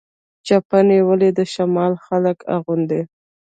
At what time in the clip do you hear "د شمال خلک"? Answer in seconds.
1.37-2.37